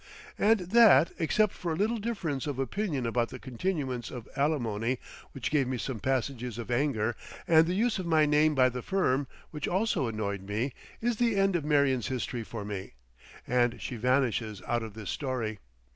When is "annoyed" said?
10.07-10.41